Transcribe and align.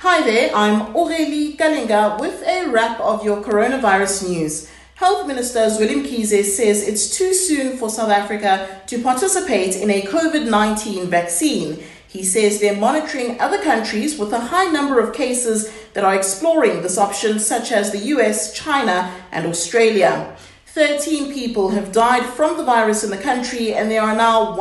Hi 0.00 0.22
there, 0.22 0.54
I'm 0.54 0.92
Aurélie 0.92 1.56
Kalinga 1.56 2.20
with 2.20 2.42
a 2.42 2.68
wrap 2.68 3.00
of 3.00 3.24
your 3.24 3.42
coronavirus 3.42 4.28
news. 4.28 4.70
Health 4.96 5.26
Minister 5.26 5.60
Zweli 5.70 6.04
Mkhize 6.04 6.44
says 6.44 6.86
it's 6.86 7.16
too 7.16 7.32
soon 7.32 7.78
for 7.78 7.88
South 7.88 8.10
Africa 8.10 8.82
to 8.88 9.02
participate 9.02 9.74
in 9.74 9.88
a 9.88 10.02
COVID 10.02 10.50
19 10.50 11.06
vaccine. 11.06 11.82
He 12.06 12.22
says 12.22 12.60
they're 12.60 12.76
monitoring 12.76 13.40
other 13.40 13.62
countries 13.62 14.18
with 14.18 14.34
a 14.34 14.38
high 14.52 14.66
number 14.66 15.00
of 15.00 15.14
cases 15.14 15.72
that 15.94 16.04
are 16.04 16.14
exploring 16.14 16.82
this 16.82 16.98
option, 16.98 17.38
such 17.38 17.72
as 17.72 17.90
the 17.90 18.12
US, 18.16 18.52
China, 18.52 19.10
and 19.32 19.46
Australia. 19.46 20.36
13 20.66 21.32
people 21.32 21.70
have 21.70 21.90
died 21.90 22.26
from 22.26 22.58
the 22.58 22.64
virus 22.64 23.02
in 23.02 23.08
the 23.08 23.16
country, 23.16 23.72
and 23.72 23.90
there 23.90 24.02
are 24.02 24.14
now 24.14 24.54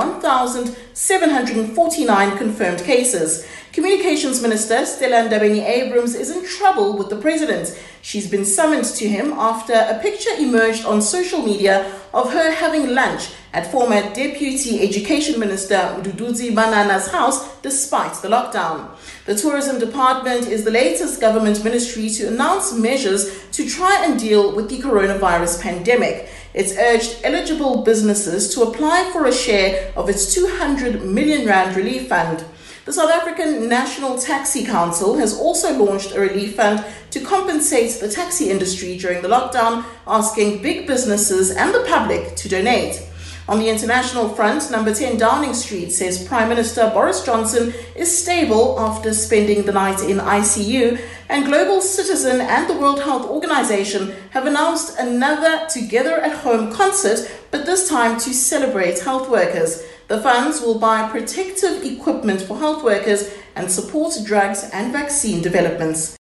1,749 0.95 2.37
confirmed 2.37 2.79
cases. 2.79 3.45
Communications 3.73 4.41
Minister 4.41 4.85
Stella 4.85 5.27
Ndabeni-Abrahams 5.27 6.15
is 6.15 6.31
in 6.31 6.45
trouble 6.45 6.97
with 6.97 7.09
the 7.09 7.17
president. 7.17 7.77
She's 8.01 8.31
been 8.31 8.45
summoned 8.45 8.85
to 8.85 9.09
him 9.09 9.33
after 9.33 9.73
a 9.73 9.99
picture 10.01 10.29
emerged 10.39 10.85
on 10.85 11.01
social 11.01 11.41
media 11.41 11.91
of 12.13 12.31
her 12.31 12.49
having 12.49 12.95
lunch 12.95 13.27
at 13.51 13.69
former 13.71 14.01
Deputy 14.13 14.81
Education 14.87 15.37
Minister 15.37 15.75
Mduduzi 15.75 16.53
Manana's 16.53 17.07
house 17.07 17.57
despite 17.59 18.13
the 18.21 18.29
lockdown. 18.29 18.89
The 19.25 19.35
Tourism 19.35 19.79
Department 19.79 20.47
is 20.47 20.63
the 20.63 20.71
latest 20.71 21.19
government 21.19 21.63
ministry 21.63 22.09
to 22.11 22.27
announce 22.27 22.73
measures 22.73 23.49
to 23.51 23.67
try 23.67 24.05
and 24.05 24.17
deal 24.17 24.55
with 24.55 24.69
the 24.69 24.79
coronavirus 24.79 25.61
pandemic. 25.61 26.29
It's 26.53 26.77
urged 26.77 27.19
eligible 27.23 27.83
businesses 27.83 28.53
to 28.55 28.61
apply 28.63 29.09
for 29.11 29.25
a 29.25 29.33
share 29.33 29.91
of 29.97 30.09
its 30.09 30.33
200 30.33 30.84
million 30.93 31.47
rand 31.47 31.75
relief 31.75 32.07
fund. 32.07 32.45
The 32.85 32.93
South 32.93 33.09
African 33.09 33.67
National 33.67 34.17
Taxi 34.17 34.63
Council 34.63 35.17
has 35.17 35.37
also 35.39 35.75
launched 35.83 36.13
a 36.13 36.19
relief 36.19 36.55
fund 36.55 36.85
to 37.09 37.19
compensate 37.19 37.99
the 37.99 38.09
taxi 38.09 38.51
industry 38.51 38.97
during 38.97 39.23
the 39.23 39.27
lockdown, 39.27 39.83
asking 40.05 40.61
big 40.61 40.85
businesses 40.85 41.49
and 41.49 41.73
the 41.73 41.83
public 41.87 42.35
to 42.35 42.47
donate. 42.47 43.01
On 43.47 43.59
the 43.59 43.69
international 43.69 44.29
front, 44.29 44.71
number 44.71 44.93
10 44.93 45.17
Downing 45.17 45.53
Street 45.53 45.91
says 45.91 46.27
Prime 46.27 46.49
Minister 46.49 46.89
Boris 46.91 47.23
Johnson 47.23 47.75
is 47.95 48.15
stable 48.15 48.79
after 48.79 49.13
spending 49.13 49.63
the 49.63 49.71
night 49.71 50.01
in 50.01 50.17
ICU, 50.17 50.99
and 51.29 51.45
Global 51.45 51.79
Citizen 51.79 52.41
and 52.41 52.67
the 52.67 52.77
World 52.77 53.01
Health 53.01 53.27
Organization 53.27 54.15
have 54.31 54.47
announced 54.47 54.97
another 54.97 55.67
Together 55.67 56.15
at 56.21 56.37
Home 56.37 56.71
concert, 56.71 57.31
but 57.51 57.67
this 57.67 57.87
time 57.87 58.19
to 58.19 58.33
celebrate 58.33 58.99
health 58.99 59.29
workers. 59.29 59.83
The 60.07 60.21
funds 60.21 60.61
will 60.61 60.77
buy 60.77 61.09
protective 61.09 61.83
equipment 61.83 62.41
for 62.41 62.57
health 62.59 62.83
workers 62.83 63.33
and 63.55 63.71
support 63.71 64.13
drugs 64.23 64.69
and 64.71 64.93
vaccine 64.93 65.41
developments. 65.41 66.15